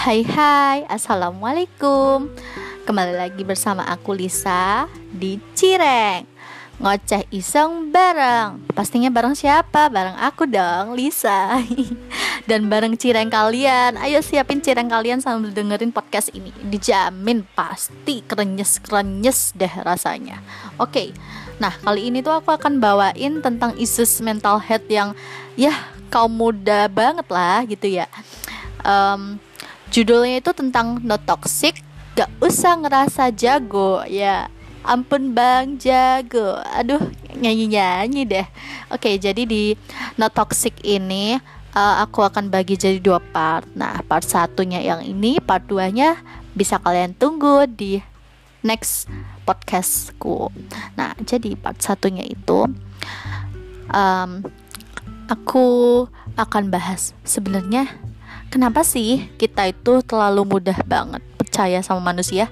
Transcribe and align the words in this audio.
Hai 0.00 0.24
hai, 0.24 0.88
Assalamualaikum. 0.88 2.32
Kembali 2.88 3.20
lagi 3.20 3.44
bersama 3.44 3.84
aku 3.84 4.16
Lisa 4.16 4.88
di 5.12 5.36
Cireng. 5.52 6.24
Ngoceh 6.80 7.28
iseng 7.28 7.92
bareng. 7.92 8.64
Pastinya 8.72 9.12
bareng 9.12 9.36
siapa? 9.36 9.92
Bareng 9.92 10.16
aku 10.16 10.48
dong, 10.48 10.96
Lisa. 10.96 11.60
Dan 12.48 12.72
bareng 12.72 12.96
cireng 12.96 13.28
kalian. 13.28 14.00
Ayo 14.00 14.24
siapin 14.24 14.64
cireng 14.64 14.88
kalian 14.88 15.20
sambil 15.20 15.52
dengerin 15.52 15.92
podcast 15.92 16.32
ini. 16.32 16.48
Dijamin 16.64 17.44
pasti 17.52 18.24
krenyes-krenyes 18.24 19.52
deh 19.52 19.84
rasanya. 19.84 20.40
Oke, 20.80 21.12
nah 21.60 21.76
kali 21.76 22.08
ini 22.08 22.24
tuh 22.24 22.40
aku 22.40 22.56
akan 22.56 22.80
bawain 22.80 23.44
tentang 23.44 23.76
isu 23.76 24.08
mental 24.24 24.64
health 24.64 24.88
yang 24.88 25.12
Ya 25.60 25.76
kaum 26.08 26.32
muda 26.32 26.88
banget 26.88 27.28
lah 27.28 27.68
gitu 27.68 28.00
ya. 28.00 28.08
Um, 28.80 29.36
Judulnya 29.90 30.38
itu 30.38 30.54
tentang 30.54 31.02
no 31.02 31.18
toxic, 31.18 31.82
gak 32.14 32.30
usah 32.38 32.78
ngerasa 32.78 33.34
jago 33.34 34.06
ya. 34.06 34.46
Ampun 34.80 35.36
bang 35.36 35.76
jago, 35.76 36.56
aduh 36.62 37.02
nyanyi 37.36 37.68
nyanyi 37.68 38.22
deh. 38.24 38.46
Oke, 38.88 39.20
jadi 39.20 39.44
di 39.44 39.76
no 40.16 40.32
toxic 40.32 40.72
ini 40.80 41.36
uh, 41.74 41.94
aku 42.02 42.24
akan 42.24 42.48
bagi 42.48 42.78
jadi 42.78 42.98
dua 43.02 43.20
part. 43.20 43.66
Nah, 43.76 44.00
part 44.06 44.24
satunya 44.26 44.80
yang 44.80 45.02
ini, 45.04 45.38
part 45.42 45.66
2 45.66 45.90
nya 45.94 46.18
bisa 46.54 46.78
kalian 46.82 47.14
tunggu 47.14 47.66
di 47.66 48.02
next 48.62 49.08
podcastku. 49.46 50.52
Nah, 50.96 51.14
jadi 51.24 51.56
part 51.56 51.80
satunya 51.80 52.24
itu 52.26 52.68
um, 53.90 54.30
aku 55.30 55.66
akan 56.38 56.70
bahas 56.70 57.12
sebenarnya 57.22 57.90
Kenapa 58.50 58.82
sih 58.82 59.30
kita 59.38 59.70
itu 59.70 60.02
terlalu 60.02 60.42
mudah 60.58 60.82
banget 60.82 61.22
percaya 61.38 61.78
sama 61.86 62.10
manusia? 62.10 62.50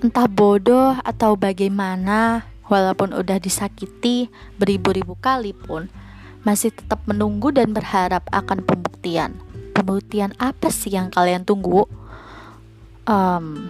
Entah 0.00 0.24
bodoh 0.24 0.96
atau 1.04 1.36
bagaimana, 1.36 2.48
walaupun 2.72 3.12
udah 3.12 3.36
disakiti 3.36 4.32
beribu-ribu 4.56 5.12
kali 5.20 5.52
pun, 5.52 5.92
masih 6.48 6.72
tetap 6.72 7.04
menunggu 7.04 7.52
dan 7.52 7.76
berharap 7.76 8.24
akan 8.32 8.64
pembuktian. 8.64 9.36
Pembuktian 9.76 10.32
apa 10.40 10.72
sih 10.72 10.96
yang 10.96 11.12
kalian 11.12 11.44
tunggu? 11.44 11.84
Um, 13.04 13.68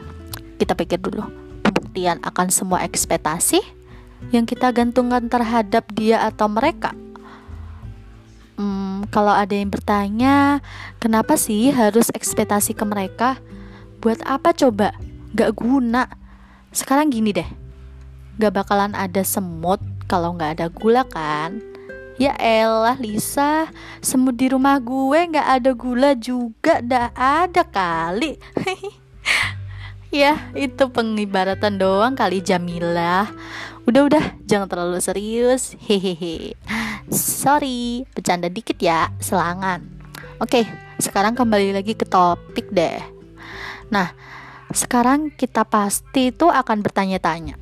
kita 0.62 0.78
pikir 0.78 1.02
dulu. 1.02 1.26
Pembuktian 1.66 2.22
akan 2.22 2.54
semua 2.54 2.86
ekspektasi 2.86 3.58
yang 4.30 4.46
kita 4.46 4.70
gantungkan 4.70 5.26
terhadap 5.26 5.90
dia 5.90 6.22
atau 6.22 6.46
mereka 6.46 6.94
Kalau 9.12 9.34
ada 9.34 9.52
yang 9.52 9.68
bertanya, 9.68 10.64
kenapa 10.96 11.36
sih 11.36 11.68
harus 11.68 12.08
ekspektasi 12.14 12.72
ke 12.72 12.84
mereka? 12.88 13.36
Buat 14.00 14.24
apa 14.24 14.56
coba? 14.56 14.96
Gak 15.36 15.58
guna. 15.60 16.08
Sekarang 16.72 17.12
gini 17.12 17.36
deh, 17.36 17.48
gak 18.40 18.56
bakalan 18.56 18.96
ada 18.96 19.20
semut 19.20 19.82
kalau 20.08 20.32
gak 20.36 20.60
ada 20.60 20.66
gula 20.72 21.04
kan? 21.04 21.60
Ya 22.16 22.32
elah 22.40 22.96
Lisa, 22.96 23.68
semut 24.00 24.40
di 24.40 24.48
rumah 24.48 24.80
gue 24.80 25.36
gak 25.36 25.60
ada 25.60 25.70
gula 25.76 26.16
juga, 26.16 26.80
dah 26.80 27.12
ada 27.12 27.60
kali. 27.60 28.40
ya 30.24 30.48
itu 30.56 30.88
pengibaratan 30.88 31.76
doang 31.76 32.16
kali 32.16 32.40
Jamilah. 32.40 33.28
Udah-udah, 33.86 34.34
jangan 34.48 34.66
terlalu 34.66 34.98
serius. 34.98 35.78
Hehehe. 35.78 36.58
Sorry, 37.06 38.02
bercanda 38.10 38.50
dikit 38.50 38.82
ya, 38.82 39.14
selangan. 39.22 39.78
Oke, 40.42 40.66
sekarang 40.98 41.38
kembali 41.38 41.70
lagi 41.70 41.94
ke 41.94 42.02
topik 42.02 42.74
deh. 42.74 42.98
Nah, 43.94 44.10
sekarang 44.74 45.30
kita 45.30 45.62
pasti 45.62 46.34
itu 46.34 46.50
akan 46.50 46.82
bertanya-tanya. 46.82 47.54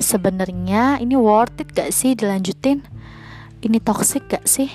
Sebenarnya 0.00 0.96
ini 0.96 1.12
worth 1.12 1.60
it 1.60 1.76
gak 1.76 1.92
sih 1.92 2.16
dilanjutin? 2.16 2.80
Ini 3.60 3.76
toxic 3.84 4.32
gak 4.32 4.48
sih? 4.48 4.72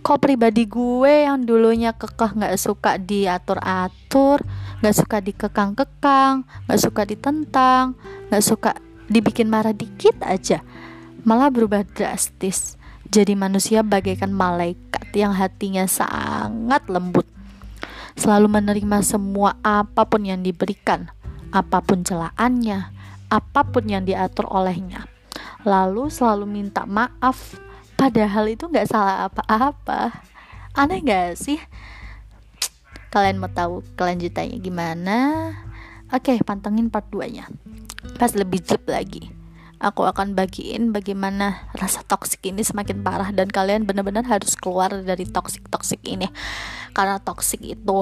Kok 0.00 0.24
pribadi 0.24 0.64
gue 0.64 1.28
yang 1.28 1.44
dulunya 1.44 1.92
kekeh 1.92 2.32
gak 2.32 2.56
suka 2.56 2.96
diatur-atur, 2.96 4.40
gak 4.80 4.96
suka 4.96 5.20
dikekang-kekang, 5.20 6.48
gak 6.64 6.80
suka 6.80 7.04
ditentang, 7.04 7.92
gak 8.32 8.40
suka 8.40 8.72
dibikin 9.12 9.52
marah 9.52 9.76
dikit 9.76 10.16
aja, 10.24 10.64
malah 11.28 11.52
berubah 11.52 11.84
drastis 11.84 12.77
jadi 13.08 13.32
manusia 13.32 13.80
bagaikan 13.80 14.28
malaikat 14.28 15.08
yang 15.16 15.32
hatinya 15.32 15.88
sangat 15.88 16.84
lembut. 16.92 17.24
Selalu 18.20 18.52
menerima 18.52 19.00
semua 19.00 19.56
apa 19.64 20.04
pun 20.04 20.28
yang 20.28 20.44
diberikan, 20.44 21.08
apa 21.48 21.80
pun 21.80 22.04
celaannya, 22.04 22.92
apa 23.32 23.60
pun 23.64 23.88
yang 23.88 24.04
diatur 24.04 24.44
olehnya. 24.52 25.08
Lalu 25.64 26.12
selalu 26.12 26.44
minta 26.44 26.84
maaf, 26.84 27.56
padahal 27.96 28.52
itu 28.52 28.68
nggak 28.68 28.90
salah 28.90 29.30
apa-apa. 29.30 30.12
Aneh 30.76 31.00
gak 31.00 31.40
sih? 31.40 31.58
Kalian 33.08 33.40
mau 33.40 33.48
tahu 33.48 33.80
kelanjutannya 33.96 34.60
gimana? 34.60 35.18
Oke, 36.12 36.36
pantengin 36.44 36.88
part 36.88 37.08
2 37.12 37.28
nya 37.28 37.44
Pas 38.16 38.32
lebih 38.32 38.64
jelas 38.64 38.84
lagi 38.88 39.37
aku 39.78 40.06
akan 40.06 40.34
bagiin 40.34 40.90
bagaimana 40.90 41.70
rasa 41.74 42.02
toksik 42.02 42.42
ini 42.50 42.66
semakin 42.66 43.02
parah 43.02 43.30
dan 43.30 43.46
kalian 43.46 43.86
benar-benar 43.86 44.26
harus 44.26 44.58
keluar 44.58 44.90
dari 44.90 45.24
toksik 45.24 45.70
toksik 45.70 46.02
ini. 46.02 46.26
Karena 46.94 47.22
toksik 47.22 47.62
itu 47.62 47.98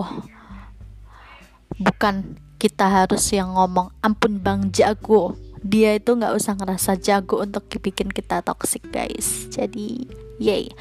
bukan 1.77 2.41
kita 2.57 2.89
harus 2.89 3.29
yang 3.33 3.53
ngomong 3.53 3.93
ampun 4.01 4.41
bang 4.41 4.73
jago. 4.73 5.37
Dia 5.61 6.01
itu 6.01 6.17
nggak 6.17 6.33
usah 6.37 6.57
ngerasa 6.57 6.97
jago 6.97 7.45
untuk 7.45 7.69
bikin 7.69 8.09
kita 8.09 8.41
toksik 8.41 8.89
guys. 8.89 9.49
Jadi 9.53 10.09
yay. 10.41 10.73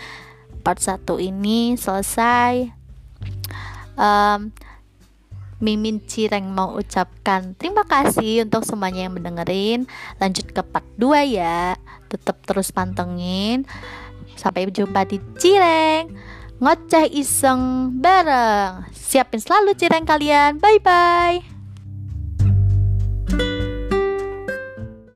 Part 0.66 0.81
satu 0.81 1.22
ini 1.22 1.78
selesai. 1.78 2.72
Um, 3.95 4.50
Mimin 5.63 6.03
Cireng 6.03 6.51
mau 6.51 6.75
ucapkan 6.75 7.55
terima 7.55 7.88
kasih 7.88 8.43
untuk 8.43 8.67
semuanya 8.67 9.07
yang 9.07 9.16
mendengarin. 9.16 9.88
Lanjut 10.19 10.51
ke 10.51 10.61
part 10.61 10.85
2 10.99 11.39
ya. 11.39 11.79
Tetap 12.11 12.43
terus 12.43 12.75
pantengin. 12.75 13.63
Sampai 14.35 14.67
jumpa 14.67 15.07
di 15.07 15.23
Cireng. 15.39 16.11
Ngoceh 16.59 17.11
iseng 17.11 17.91
bareng. 17.99 18.88
Siapin 18.95 19.39
selalu 19.43 19.75
cireng 19.75 20.07
kalian. 20.07 20.59
Bye 20.59 20.79
bye. 20.79 21.54